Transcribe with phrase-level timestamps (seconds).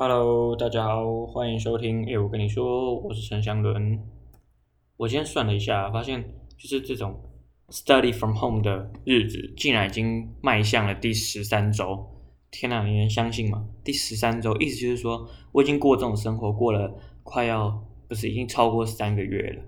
[0.00, 2.04] Hello，大家好，欢迎收听。
[2.04, 3.98] 诶，我跟你说，我是陈祥伦。
[4.96, 6.22] 我今天算了一下，发现
[6.56, 7.18] 就是这种
[7.70, 11.98] study from home 的日子，竟然已经迈向了第十三周。
[12.52, 13.66] 天哪，你能相信吗？
[13.82, 16.94] 第十三周，意思就是说，我已经过这种生活过了
[17.24, 19.62] 快要，不是已经超过三个月了。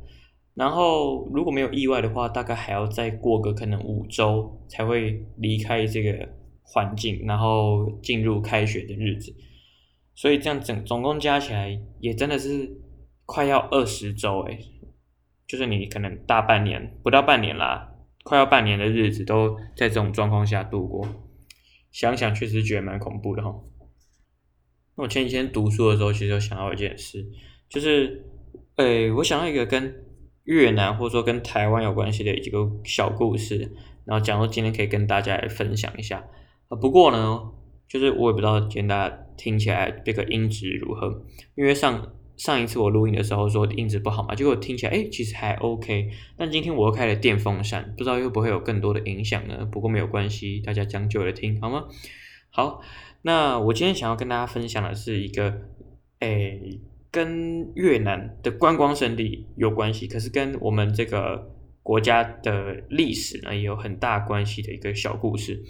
[0.54, 6.28] 然后如果没有意外的话，大概还要再过个可能五周才会离开这个
[6.62, 9.34] 环境，然后进入开学的日子。
[10.20, 12.78] 所以这样整总共加起来也真的是
[13.24, 14.58] 快要二十周诶，
[15.46, 21.08] 就是你可能大半年不到半年啦，快要半年的日子都在这种状况下度过，
[21.90, 23.62] 想想确实觉得蛮恐怖的哈。
[24.94, 27.24] 那我前几天读书的时候，其实有想到一件事，
[27.70, 28.26] 就是
[28.76, 30.04] 诶，我想到一个跟
[30.44, 33.72] 越南或者说跟台湾有关系的一个小故事，
[34.04, 36.28] 然后讲说今天可以跟大家来分享一下
[36.68, 36.76] 啊。
[36.76, 37.52] 不过呢。
[37.90, 46.10] 就是我也不知道今天大家听起来这个音质如何，因为上上一次我录音的时候说音质不好嘛，结果听起来诶、其实还 OK。
[46.36, 49.64] 但今天我又开了电风扇，不知道会不会有更多的影响呢？
[49.72, 51.84] 不过没有关系，大家将就着听好吗？
[52.50, 52.82] 好，
[53.22, 55.62] 那我今天想要跟大家分享的是一个
[56.18, 56.78] 诶、
[57.10, 61.50] 跟越南的观光胜地有关系，可是跟我们这个
[61.82, 65.62] 国家的历史呢也有很大关系的一个小故事。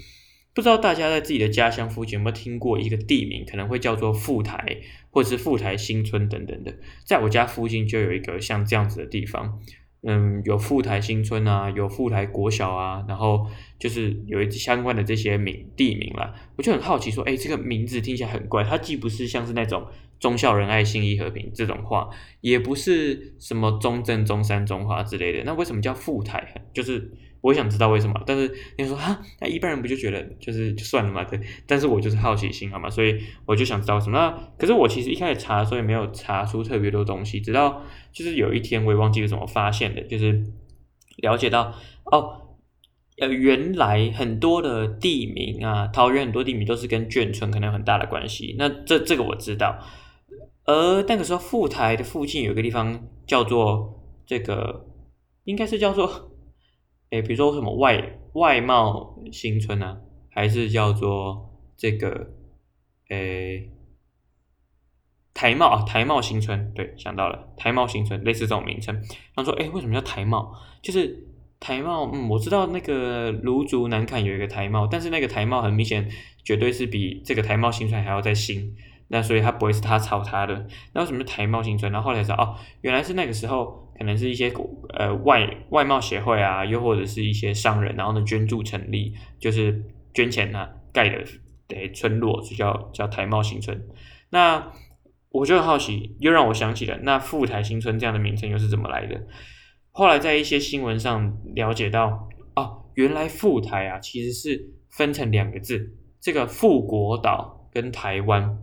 [0.60, 4.76] 不知道大家在自己的家乡附近有没有听过一个地名，可能会叫做富台，
[5.08, 6.74] 或者是富台新村等等的。
[7.02, 9.58] 在我家附近就有一个像这样子的地方，
[10.02, 13.46] 嗯，有富台新村啊，有富台国小啊，然后
[13.78, 16.34] 就是有一相关的这些名地名啦。
[16.56, 19.86] 我就很好奇说，哎，这个名字听起来很怪，它既不是像是那种
[20.18, 22.10] 忠孝仁爱信义和平这种话，
[22.42, 26.66] 也不是什么中正中山中华之类的，那为什么叫富台？
[26.74, 27.10] 就是。
[27.42, 31.24] 我想知道为什么，但是你说哈，那一般人不就觉得就是就算了嘛？
[31.24, 32.90] 对，但是我就是好奇心好吗？
[32.90, 34.18] 所以我就想知道什么。
[34.18, 37.40] 那可是我其实一开始查，所以没有查出特别多东西。
[37.40, 40.44] 直到就是有一天，我也忘记怎么发现的，就是
[41.16, 41.72] 了解到
[42.12, 42.58] 哦，
[43.18, 48.54] 呃，原来很多的地名啊，桃园很多地名都是跟眷村可能有很大的关系。
[48.58, 49.78] 那这这个我知道。
[50.66, 54.86] 而那个时候，富台的附近有一个地方叫做这个，
[55.44, 56.26] 应该是叫做。
[57.10, 60.00] 诶，比如说什么外外贸新村啊，
[60.30, 62.30] 还是叫做这个
[63.08, 63.70] 诶
[65.34, 69.02] 台贸啊，台贸新村，对，想到了台贸新村，类似这种名称。
[69.34, 70.54] 他说，诶，为什么叫台贸？
[70.82, 71.26] 就是
[71.58, 76.08] 台贸，嗯，我知道那个芦竹南崁有一个台贸，但是那个台贸很明显
[76.44, 78.76] 绝对是比这个台贸新村还要再新，
[79.10, 80.66] 那所以它不会是他抄他的。
[80.94, 81.92] 那为什么是台贸新村？
[81.92, 83.88] 然后后来知道哦，原来是那个时候。
[84.00, 84.50] 可能是一些
[84.94, 89.84] 呃外外贸协会啊，又或者是一些商人，然后呢捐助成立，就是
[90.14, 91.22] 捐钱啊盖的
[91.68, 93.78] 的村落，就叫叫台贸新村。
[94.30, 94.72] 那
[95.28, 99.20] 我就很好奇，又让我想起了那富台新村这样的名称又是怎么来的？
[99.90, 102.26] 后来在一些新闻上了解到，
[102.56, 108.56] 哦，原来富台啊其实是分成两个字，这个富国岛跟台湾，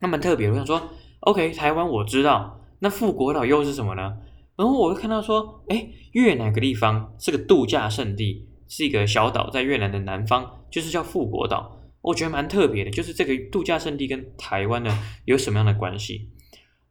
[0.00, 0.48] 那蛮特别。
[0.48, 0.90] 我想说
[1.20, 4.16] ，OK，台湾我知道，那富国岛又是什么呢？
[4.56, 11.80] 然后我会看到说，哎，越南个地方是个度假胜地，是一个小岛，在越南的南方，就是叫富国岛。
[12.02, 16.28] 我觉得蛮特别的，就是这个度假胜地跟台湾呢有什么样的关系？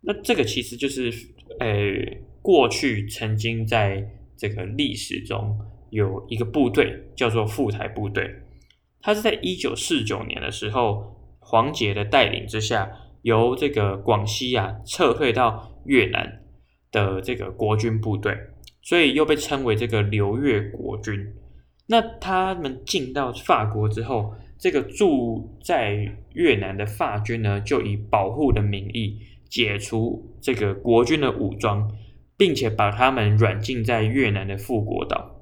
[0.02, 1.12] 那这个其实就是，
[1.60, 1.68] 呃，
[2.42, 5.60] 过去曾经在这个历史中
[5.90, 8.34] 有一个部队叫做富台部队，
[9.02, 11.19] 它是在一九四九年的时候，
[11.50, 12.92] 黄杰的带领之下，
[13.24, 16.46] 由这个广西啊撤退到越南。
[16.92, 18.36] 的这个国军部队，
[18.82, 21.16] 所以又被称为这个流越国军。
[21.88, 31.88] 那他们进到法国之后，这个住在越南的法军呢，就以保护的名义解除这个国军的武装，
[32.36, 35.39] 并且把他们软禁在越南的富国岛。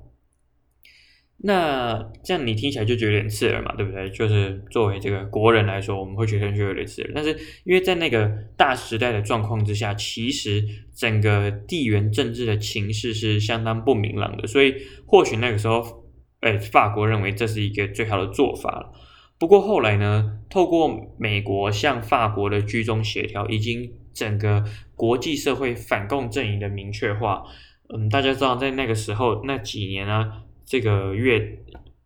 [1.40, 4.09] 那这样你听起来就觉得有点刺耳嘛，对不对？
[4.09, 7.12] 就是作为这个国人来说，我们会觉得就有点刺耳。
[7.14, 7.30] 但是
[7.64, 8.28] 因为在那个
[8.58, 10.64] 大时代的状况之下，其实
[10.96, 14.73] 整个地缘政治的情势是相当不明朗的，所以
[15.06, 16.06] 或许那个时候，
[16.40, 18.91] 哎，法国认为这是一个最好的做法。
[19.38, 24.64] 不过后来呢，透过美国向法国的居中协调，已经整个
[24.96, 27.44] 国际社会反共阵营的明确化。
[27.96, 30.46] 嗯，大家知道在那个时候那几年啊。
[30.67, 31.59] 这个越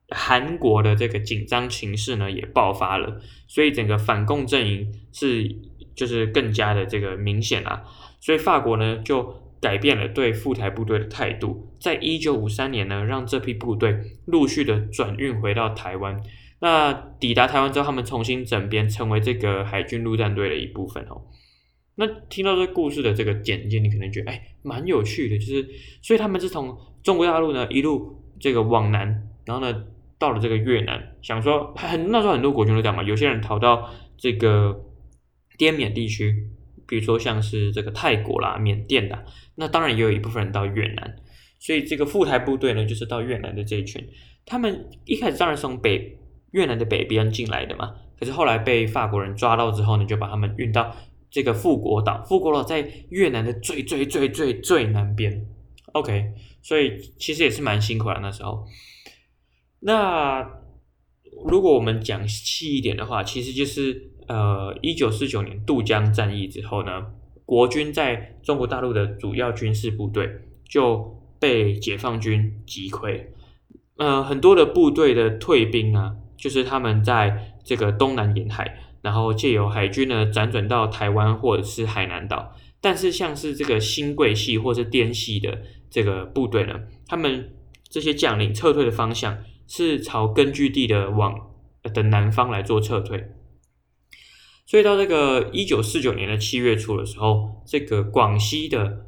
[0.09, 5.53] 韩国的这个紧张情势呢也爆发了，所以整个反共阵营是
[5.95, 7.83] 就是更加的这个明显啊，
[8.19, 16.21] 所以法国呢就改变了对赴台部队的态度，在一九五三年呢让这批部队陆续的转运回到台湾，
[16.59, 21.21] 那抵达台湾之后，他们重新整编，成为这个海军陆战队的一部分哦。
[21.95, 25.67] 那听到这故事的这个简介，你可能觉得哎，蛮有趣的，就是
[26.01, 29.85] 所以他们是从中国大陆呢一路这个往南，然后呢
[30.19, 34.83] 到了这个越南，想说很那时候很多国军都这样嘛，有些人逃到这个
[35.57, 36.49] 滇缅地区，
[36.87, 39.23] 比如说像是这个泰国啦、缅甸啦，
[39.55, 41.15] 那当然也有一部分人到越南，
[41.59, 44.05] 所以这个赴台部队呢就是到越南的这一群，
[44.45, 46.17] 他们一开始当然是从北
[46.51, 50.95] 越南的北边进来的嘛，可是后来被法国人抓到之后呢，就把他们运到。
[51.33, 55.45] 这个富国岛，富国岛在越南的最最最最最南边。
[55.93, 58.65] OK，所以其实也是蛮辛苦的那时候。
[59.81, 60.41] 那
[61.45, 67.07] 如果我们讲细一点的话，其实就是呃，一九四九年渡江战役之后呢，
[67.45, 70.29] 国军在中国大陆的主要军事部队
[70.67, 73.25] 就被解放军击溃。
[73.97, 78.77] 呃，很多的部队的退兵啊，就是他们在这个东南沿海。
[79.03, 86.73] 然后借由海军呢，辗转到台湾或者是海南岛，但是像是这个新贵系或是滇系的这个部队呢，
[87.05, 87.53] 他们
[87.89, 91.51] 这些将领撤退的方向是朝根据地的往
[91.93, 93.31] 的南方来做撤退，
[94.65, 99.05] 所以到这个一九四九年的七月初的时候，这个广西的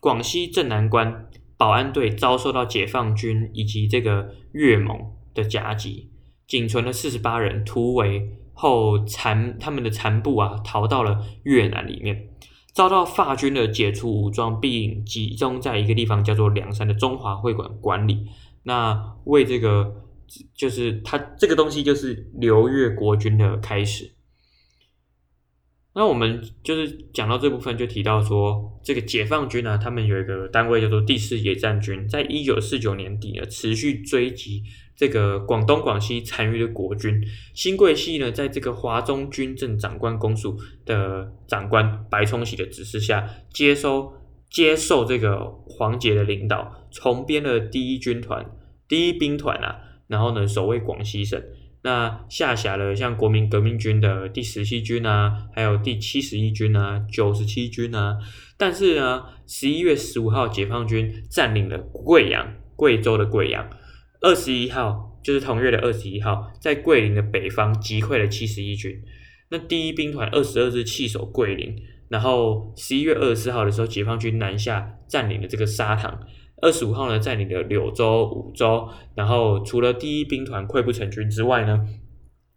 [0.00, 4.98] 广西镇南关保安队遭受到解放军以及这个越盟
[5.34, 6.10] 的夹击，
[6.46, 8.38] 仅存了四十八人突围。
[8.54, 12.28] 后残他们的残部啊，逃到了越南里面，
[12.72, 18.26] 遭到法军的解除武装，并集中在一个地方叫做梁山的中华会馆管理。
[18.62, 20.04] 那为这个
[20.54, 24.12] 就是他这个东西就是留越国军的开始。
[25.94, 34.62] 那我们就是讲到这部分，就提到说，这个解放军呢、他们有一个单位叫做第四野战军，在一九四九年底呢，持续追击
[34.96, 37.22] 这个广东、广西残余的国军。
[37.54, 44.12] 新桂系呢，在这个华中军政长官公署的长官白崇禧的指示下，接收
[44.50, 48.44] 接受这个黄杰的领导，重编了第一军团、
[48.86, 51.42] 第一兵团啊，然后呢，守卫广西省。
[51.84, 58.18] 那下辖了像国民革命军的第十七军啊，还有第七十一军啊、九十七军啊。
[58.56, 63.68] 但是呢，十一月十五号，解放军占领了贵阳，贵州的贵阳。
[64.22, 69.02] 二十一号，就是同月的二十一号，在桂林的北方击溃了七十一军。
[69.50, 71.76] 那第一兵团二十二日弃守桂林，
[72.08, 76.20] 然后十一月二十四号的时候，解放军南下占领了这个沙塘。
[76.62, 81.88] 二十五号呢，占领了柳州、梧州，然后除了第一兵团溃不成军之外呢，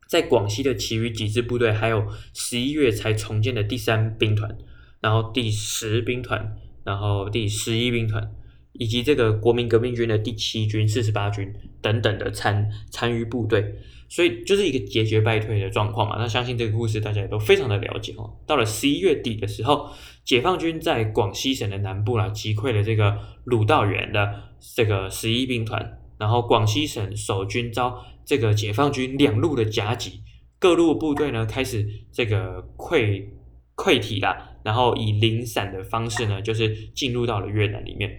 [0.08, 4.56] 在广西的其余几支部队，还有十一月才重建的第三兵团，
[5.02, 8.32] 然后第十兵团，然后第十一兵团，
[8.80, 13.76] 以及这个国民革命军的第七军、四十八军等等的参参与部队，
[14.10, 16.16] 所以就是一个节节败退的状况嘛。
[16.18, 18.38] 那相信这个故事大家也都非常的了解哦。
[18.46, 19.90] 到了十一月底的时候。
[20.26, 24.42] 解放军在广西省的南部啦，击溃了这个鲁道元的
[24.74, 30.22] 这个十一兵团，然后广西省守军遭这个解放军两路的夹击，
[30.58, 33.24] 各路部队呢开始这个溃
[33.76, 38.10] 溃体啦，然后以零散的方式呢，就是进入到了越南里面。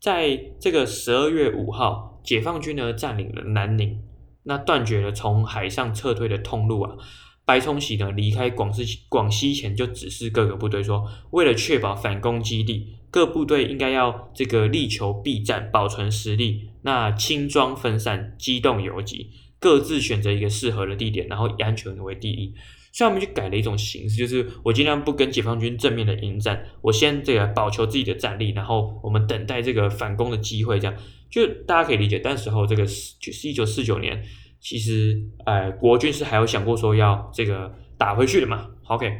[0.00, 4.00] 在这个十二月五号，解放军呢占领了南宁，
[4.44, 6.96] 那断绝了从海上撤退的通路啊。
[7.44, 16.70] 白崇禧呢离开广西广西前，就指示各个部队说，为了确保反攻基地，各部队应该要这个力求避战，保存实力。
[16.82, 22.54] 那轻装分散，机动游击，各自选择一个适合的地点，然后以安全为第一。
[22.92, 30.78] 所以我们就改了一种形式，就是我尽量不跟解放军正面的迎战，我先这个保求自己的战力，然后我们等待这个反攻的机会。
[30.78, 30.96] 这样
[31.30, 32.18] 就大家可以理解。
[32.18, 34.22] 但时候这个是就是一九四九年。
[34.62, 39.10] 其实，呃，国军是还有想过说要这个打回去的嘛？OK，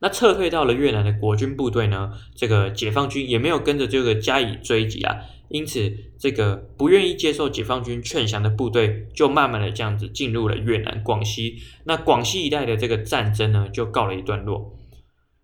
[0.00, 5.16] 那撤退到了越南的国军部队呢，这个解放军也没有跟着这个加以追击啊，
[5.48, 11.58] 因此这个不愿意接受解放军劝降的部队，就慢慢的这样子进入了越南广西。
[11.84, 14.76] 那广西一带的这个战争呢，就告了一段落。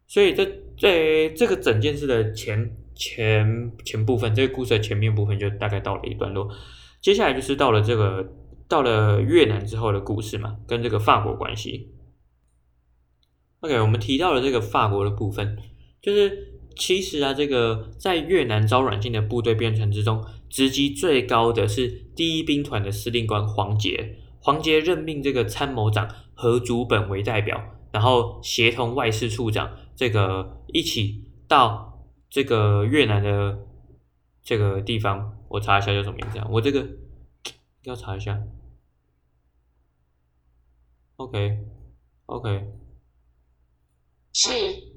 [0.07, 0.45] 所以这
[0.79, 6.49] 在这个整件事的前前前部分，这个故事的前面部分就大概到了一段落。
[7.03, 8.27] 接下来就是到了这个。
[8.69, 11.89] 到了越南之后的故事嘛，跟这个法国关系。
[13.67, 15.59] OK，我们提到了这个法国的部分，
[16.01, 24.21] 就是其实啊，这个在越南招软禁的部队编成之中，职级最高的是第一兵团的司令官黄杰。
[24.39, 33.67] 黄杰任命这个参谋长何祖本为代表，然后协同外事处长这个一起到这个越南的
[34.45, 35.37] 这个地方。
[35.49, 36.47] 我查一下叫什么名字啊？
[36.53, 36.87] 我这个
[37.83, 38.41] 要查一下。
[41.17, 42.69] OK，OK，
[44.37, 44.51] 是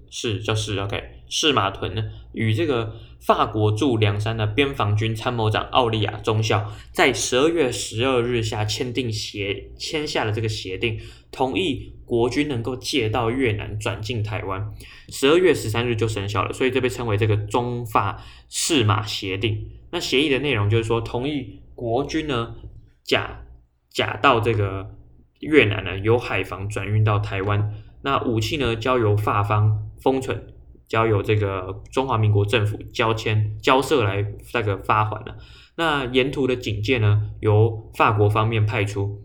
[0.09, 1.01] 是就是 OK。
[1.29, 2.03] 赤马屯呢，
[2.33, 10.99] 与这个法国驻梁山的边防军参谋长奥利亚中校，在十二月十二日下签订协签下了这个协定，
[11.31, 14.73] 同意国军能够借到越南转进台湾。
[15.09, 19.69] 十二月十三日就生效了，所以这被称为这个中法赤马协定。
[19.91, 22.55] 那协议的内容就是说，同意国军呢
[23.03, 23.45] 假
[23.91, 24.95] 假到这个
[25.41, 30.47] 越南呢由海防转运到台湾，那武器呢交由法方封存。
[30.87, 34.25] 交由这个中华民国政府交签交涉来
[34.55, 35.37] 那个发还了。
[35.75, 39.21] 那沿途的警戒呢，由法国方面派出，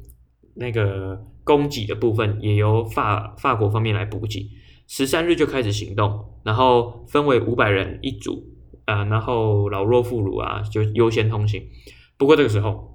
[0.56, 4.50] 那个供给的部分也由法法国方面来补给。
[4.86, 8.44] 十三日就开始行动，然后分为五百人一组
[8.84, 11.62] 啊，然后老弱妇孺啊就优先通行。
[12.18, 12.93] 不过这个时候。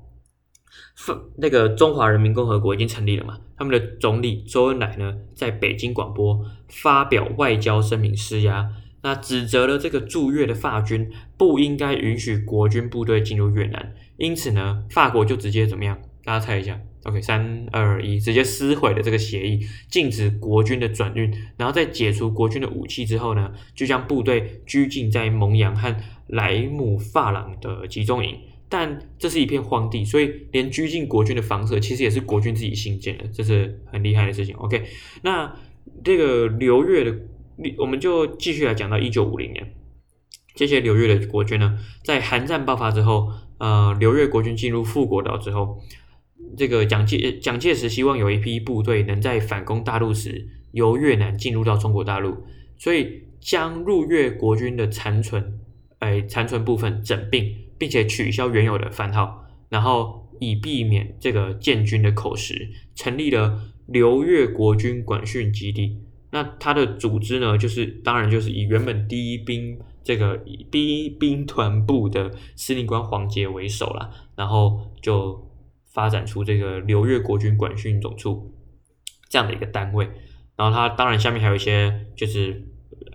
[1.38, 3.38] 那个中华人民共和国已经成立了嘛？
[3.58, 8.70] 他们的总理周恩来呢，在北京广播发表外交声明施压，
[9.02, 15.98] 那指责了这个驻越的法军不应该允许国军部队进入越南，因此呢，法国就直接怎么样？
[16.24, 25.96] 大家猜一下？OK，三二一，直接撕毁了这个协议，禁止国军的转运，然后在解除国军的武器之后呢，就将部队拘禁在蒙阳和
[26.28, 28.38] 莱姆法朗的集中营。
[28.72, 34.56] 但这是一片荒地，所以连拘禁国军的房舍其实也是国军自己新建的，这是很厉害的事情。
[34.58, 34.84] OK，
[35.24, 35.52] 那
[36.04, 37.18] 这个刘越的，
[37.80, 39.74] 我们就继续来讲到一九五零年，
[40.54, 45.82] 这些刘越的国军呢，在韩战爆发之后，呃，刘越国军进入富国岛之后，
[46.56, 52.44] 这个蒋介蒋介石希望有一批部队能在反攻大陆时由越南进入到中国大陆，
[52.78, 55.60] 所以将入越国军的残存，
[55.98, 57.52] 哎，残存部分整并。
[57.80, 65.98] 并且取消原有的番号，然后以避免这个建军的口实，成立了刘越国军管训基地。
[66.32, 70.38] 那它的组织呢，就是当然就是以原本第一兵这个
[70.70, 75.50] 第一兵团部的司令官黄杰为首啦，然后就
[75.92, 78.54] 发展出这个刘越国军管训总处
[79.30, 80.08] 这样的一个单位。
[80.56, 82.69] 然后它当然下面还有一些就是。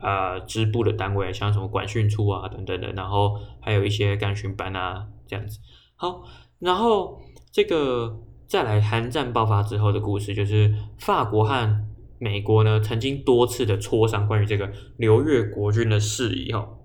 [0.04, 5.58] 呃，支部的单位，像什么管训处啊等等的，然后还有一些干训班啊这样子。
[5.96, 6.23] 好，
[6.58, 11.87] 然后这个再来韩战爆发之后的故事，就是法国和
[12.18, 16.52] 美国呢曾经多次的磋商关于这个刘越国军的事宜。
[16.52, 16.76] 哦，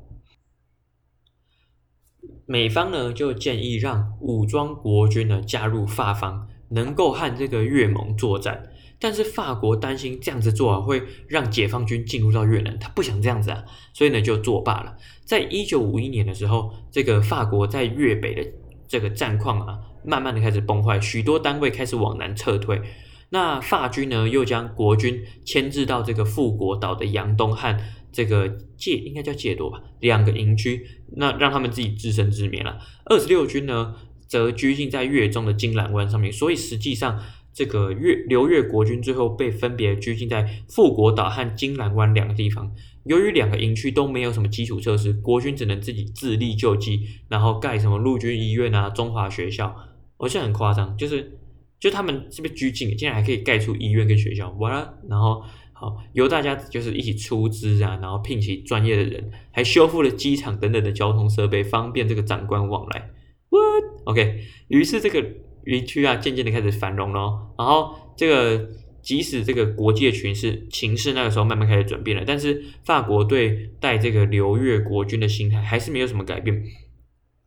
[2.46, 8.72] 美方呢就建议让武装国军呢加入法方，能够和这个越盟作战。
[9.02, 13.64] 但是法国担心这样子做啊，会让解放军进入到越南，他不想这样子啊，
[13.94, 14.98] 所以呢就作罢了。
[15.24, 18.46] 在一九五一年的时候，这个法国在越北的
[18.90, 22.82] 这个战况啊，慢慢的开始崩坏，许多单位开始往南撤退。
[23.30, 27.80] 那法军呢，又将国军牵制到这个富国岛的杨东和
[28.12, 32.78] 这个界，应该叫界多吧，两个营区，那让他们自己自生自灭了。
[33.06, 33.96] 二十六军呢，
[34.28, 37.18] 则拘禁在越中的金兰湾上面，所以实际上。
[37.60, 42.74] 这个越刘越国军最后被分别拘禁在富国岛和金兰湾两个地方。
[43.04, 49.76] 由于两个营区都没有什么基础设施，国军只能自己自力救济，然后盖什么陆军医院啊、中华学校，
[50.20, 51.38] 而且很夸张，就是
[51.82, 54.94] 就他们是被拘禁，竟然还可以盖出医院跟学校，完了！
[55.10, 63.10] 然后好由大家就是一起出资啊，然后聘请专业的人，还修复了机场等等的交通设备，方便这个长官往来。
[63.50, 65.26] What？OK，于是这个。
[65.64, 67.54] 地区啊，渐渐的开始繁荣了。
[67.58, 68.70] 然后，这个
[69.02, 76.64] 即使这个国际的情势情势那个时候慢慢开始转变了，但是法国对待这个流越国军的心态还是没有什么改变。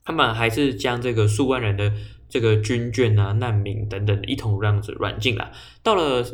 [0.04, 1.92] 他们还是将这个数万人的
[2.28, 5.52] 这个军眷啊、难民等等一同这样子软禁了。
[5.83, 6.25] 到了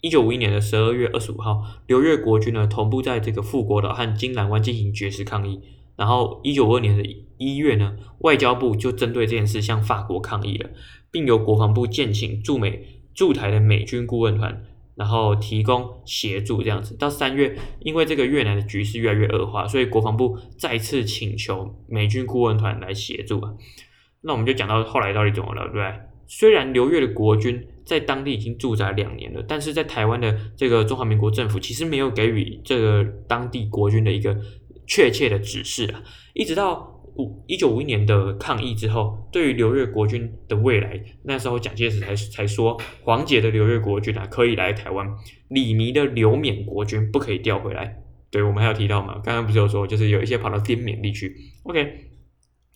[0.00, 5.60] 一九五一年的十二月二十五号，刘越国军呢同步在这个富国岛和金兰湾进行绝食抗议。
[5.96, 7.04] 然后一九五二年的
[7.36, 10.70] 一月呢，外交部就针对这件事向法国抗议了。
[11.10, 14.62] 并由国防部建请驻美驻台的美军顾问团，
[14.94, 16.96] 然后提供协助这样子。
[16.96, 23.54] 到三月，因为这个越南的局势越来越恶化，所以国防部再次请求美军顾问团来协助啊。
[24.20, 25.94] 那我们就讲到后来到底怎么了，对不对？
[26.26, 34.36] 虽然刘越的国军在当地已经驻扎两年了，但是在台湾的这个中华民国政府其实没有给予这个当地国军的一个
[34.86, 36.02] 确切的指示啊，
[36.34, 36.97] 一直到。
[37.46, 45.06] 一九五一年的抗议之后，对于留越国军的未来，那时候蒋介石才才说，黄杰的留越国军啊可以来台湾，
[45.48, 48.02] 李弥的留缅国军不可以调回来。
[48.30, 51.34] 对，我们还有提到嘛，刚刚不是有说，就是有一些跑到滇缅地区。
[51.62, 52.10] OK，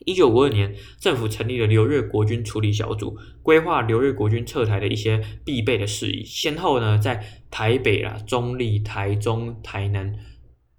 [0.07, 10.15] 一九五二年，政府成立了留越国军处理小组，规划留越国军撤台的一些必备的事宜，先后呢在台北啦、中坜、台中、台南、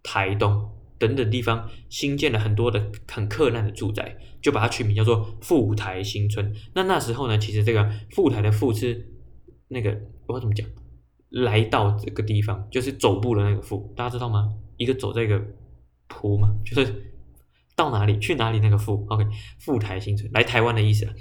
[0.02, 0.72] 台东
[1.08, 6.54] 等等地方新建了很多的很克难的住宅，就把它取名叫做富台新村。
[6.74, 9.06] 那那时候呢，其实这个富台的富是
[9.68, 10.66] 那个我怎么讲？
[11.30, 14.54] 来到这个地方就是走步的那个富，大家知道吗？
[14.78, 15.42] 一个走这个
[16.08, 17.12] 坡嘛，就是。
[17.76, 18.60] 到哪里去哪里？
[18.60, 19.26] 那个富，OK，
[19.58, 21.12] 富台新村来台湾的意思。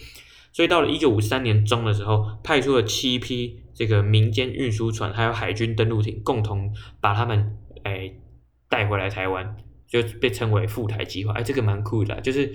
[0.52, 6.70] 所以到了一九五三年中的时候，派出了七批这个民间运输船，还有海军登陆艇，共同
[7.00, 8.20] 把他们诶
[8.68, 9.56] 带回来台湾，
[9.92, 11.34] 就被称为复台计划。
[11.34, 12.50] 哎，这个蛮酷的，就是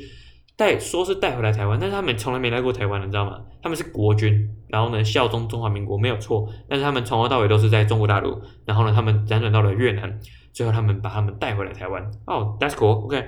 [0.55, 3.39] 带说是带回来台湾，但是他们从来没来过台湾，你知道吗？
[3.61, 8.41] 他们是国军，然后呢效忠中华民国没有错，但是他们从头到尾都是在中国大陆。
[8.65, 10.19] 然后呢，他们辗转到了越南，
[10.51, 12.11] 最后他们把他们带回来台湾。
[12.25, 13.23] 哦，That's cool，OK。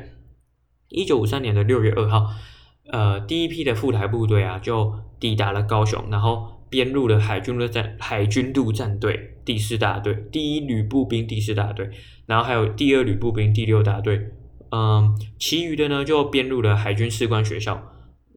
[0.87, 2.25] 一九五三年的六月二号，
[2.91, 11.89] 呃，第一批的复台部队啊，就抵达了高雄，然后编入了海军陆战海军陆战队第四大队、第一旅步兵第四大队，
[12.25, 14.29] 然后还有第二旅步兵第六大队，
[14.71, 17.81] 嗯、其余的呢就编入了海军士官学校，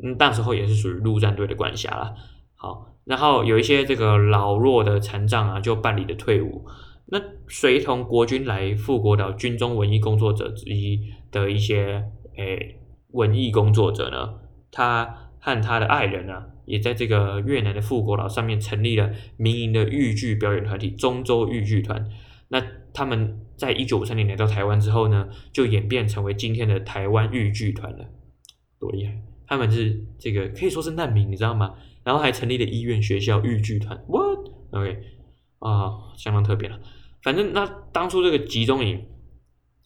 [0.03, 2.15] 嗯，那时候也是属于陆战队的管辖啦。
[2.57, 6.65] 好，然后有一些这个老弱的残障啊，就办理了退伍。
[7.07, 10.99] 那随同国军来富国岛军中文艺工作者之一
[11.31, 12.05] 的一些。
[12.39, 22.09] 诶，文艺工作者呢，他和他的爱人呢，也在这个越南的富国岛上面成立了民营的豫剧表演团体中州豫剧团。
[22.47, 22.63] 那
[22.95, 28.07] 他们在一九五三年来到台湾之后呢，就演变成为今天的台湾豫剧团了，
[28.79, 29.21] 多厉害！
[29.49, 31.75] 他们是这个可以说是难民，你知道吗？
[32.05, 33.99] 然后还成立了医院、学校豫剧团。
[34.07, 34.99] What？OK？
[35.59, 36.79] 啊，相当特别了。
[37.25, 39.05] 反正那当初这个集中营。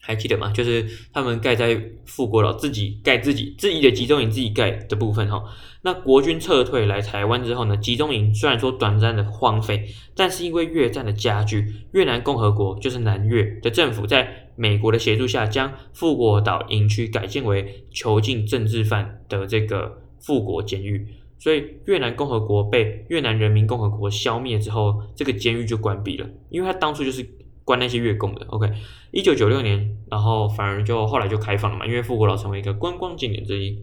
[0.06, 0.52] 还记得吗？
[0.52, 5.42] 就是他们盖在富国岛，自己盖自己自己的集中营，自己盖的部分哈。
[5.82, 9.84] 那国军撤退来台湾之后呢，集中营虽然说短暂的荒废，
[10.14, 21.04] 但是因为越战的加剧，越南共和国就是南越的政府，在美国的协助下，将富国岛营区改建为囚禁政治犯的这个富国监狱。
[21.38, 27.26] 所以越南共和国被越南人民共和国消灭之后，这个监狱就关闭了，因为他当初就是。
[27.66, 28.72] 关那些越共的，OK，
[29.10, 33.76] 一九九六年，然后反而就后来就开放了嘛，因为富国岛成为一个观光景点之一，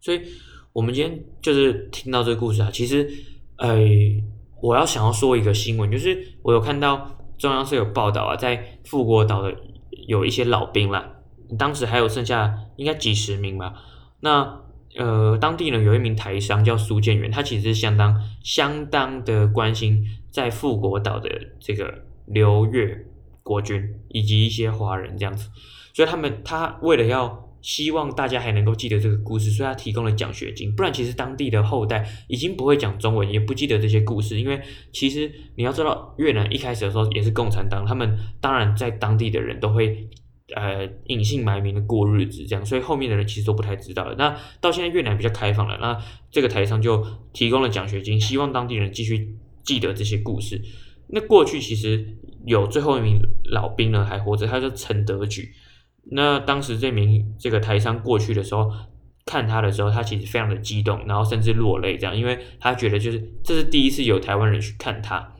[0.00, 0.20] 所以
[0.72, 3.10] 我们今天就是听到这个故事啊，其实，
[3.56, 3.76] 呃，
[4.62, 9.52] 我要想要说一个新闻，就是我有看到中央社有报道啊，在富国岛的
[10.06, 11.16] 有一些老兵啦，
[11.58, 13.74] 当时还有剩下应该几十名吧，
[14.20, 14.60] 那
[14.96, 21.28] 呃，当地呢有一名台商叫苏建元，他其实是相当相当的关心在富国岛的
[21.58, 22.04] 这个。
[22.32, 23.06] 刘越
[23.42, 25.48] 国军以及一些华人这样子，
[25.92, 30.74] 所以他们他为了要希望大家还能够记得这个故事，所以他提供了奖学金。
[30.74, 34.40] 不然其实当地的后代已经不会讲中文，也不记得这些故事。
[34.40, 34.60] 因为
[34.92, 40.08] 其实你要知道，越南一开始的时候也是共产党，他们当然在当地的人都会
[40.54, 44.14] 呃隐姓埋名的过日子，这样，所以后面的人其实都不太知道了。
[44.16, 45.98] 那到现在越南比较开放了，那
[46.30, 50.62] 这个台商就提供了奖学金，希望当地人继续记得这些故事。
[51.12, 55.52] 那过去其实有最后一名老兵呢还活着，他叫陈德举。
[56.12, 58.70] 那当时这名这个台商过去的时候，
[59.26, 65.34] 看他的时候，他其实非常的激动，然后甚至落泪这样，因为他觉得就是这是第一次有台湾人去看他。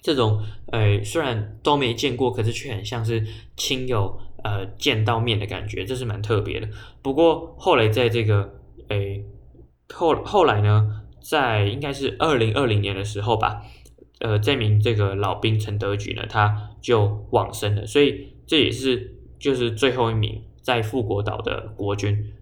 [0.00, 6.68] 这种呃虽然都没见过，可是却很像是亲友呃见到面的感觉，这是蛮特别的。
[7.02, 9.24] 不过后来在这个诶
[9.92, 13.62] 后后来呢，在应该是二零二零年的时候吧。
[14.22, 22.32] 呃，这名这个老兵陈德举呢，他就往生了，所以这也是就是最后一名在富国岛的国军。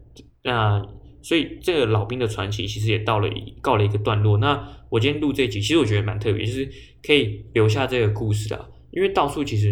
[0.44, 0.86] 那
[1.22, 3.30] 所以这个老兵的传奇其实也到了
[3.62, 4.36] 告了一个段落。
[4.36, 6.70] 那我今天录这集，其实我觉得蛮特别，就是
[7.02, 9.68] 可以留下这个故事的，因为到处其实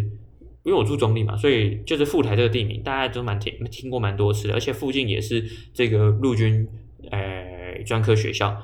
[0.65, 5.45] 因为我住中坜嘛，所以就是富台这个地名大家都蛮听听过蛮多次的，而且附近也是
[5.75, 6.67] 这个陆军
[7.11, 8.57] 呃专科学校，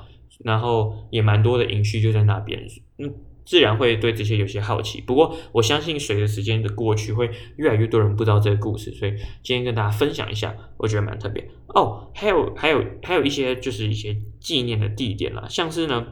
[0.43, 2.59] 然后也蛮多的营区就在那边，
[2.97, 3.13] 嗯。
[3.45, 9.11] 自然会对这些有些好奇，不过我相信随着时间的过去，会越来越多人不知道这个故事，所以
[9.43, 12.11] 今天跟大家分享一下，我觉得蛮特别哦。
[12.15, 16.07] 还有还有还有一些就是一些纪念的地点啦，像是呢，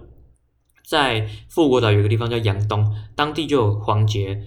[0.88, 4.40] 在富国岛有个地方叫阳东，当地就有黄杰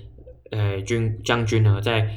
[0.52, 2.08] 呃军将军呢在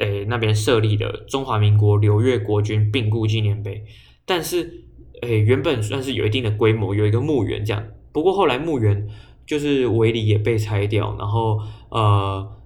[0.00, 3.84] 呃那边设立的中华民国刘越国军病故纪念碑，
[4.24, 4.86] 但是
[5.20, 9.06] 呃原本算是有一定的规模，有一个墓园这样，不过后来墓园。
[9.46, 11.58] 就是围篱也被拆掉，然后
[11.90, 12.56] 呃，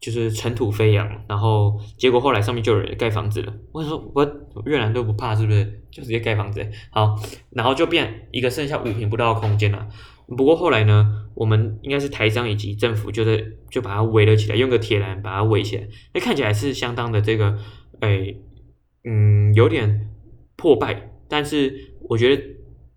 [0.00, 3.52] 就是尘土飞扬，然后结果后来上面就有人盖房子了。
[3.72, 5.64] 我说我越南都不怕，是不是？
[5.90, 6.64] 就直接盖房子。
[6.90, 7.16] 好，
[7.50, 9.88] 然后就变一个剩下五坪不到的空间了。
[10.36, 15.88] 不过后来呢，我们应该是台商以及政府，就是就把它围了起来，用个铁栏把它围起来。
[16.14, 17.58] 那看起来是相当的这个，
[18.00, 18.34] 哎，
[19.04, 20.08] 嗯，有点
[20.56, 22.42] 破败，但是我觉得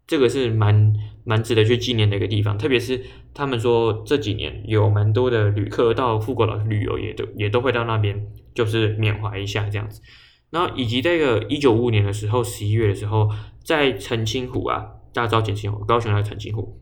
[0.08, 0.94] 这个是蛮。
[1.24, 3.02] 蛮值得去纪念的一个地方，特别是
[3.34, 10.02] 他们说这几年有蛮多的旅客到富国岛旅游，也都也都会到那边，就是缅怀一下这样子。
[10.50, 13.30] 然后以及这个一九五五年的时候，十一月的时候，
[13.64, 16.78] 在澄清湖啊，大家知道澄清湖，高雄的澄清湖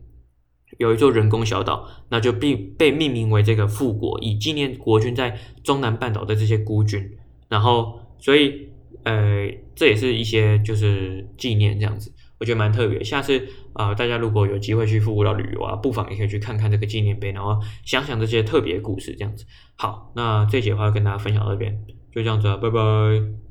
[0.78, 7.18] 有一座人工小岛，那就并被命名为这个富国，以纪念国军在中南半岛的这些孤军。
[7.48, 8.68] 然后，所以
[9.04, 12.12] 呃，这也是一些就是纪念这样子。
[12.40, 19.44] 我觉得蛮特别，下次啊、大家如果有机会去富国岛旅游啊，不妨也可以去看看这个纪念碑，然后想想这些特别故事，这样子。
[19.76, 21.78] 好，那这节话跟大家分享到这边，
[22.10, 23.49] 就这样子啊，拜拜。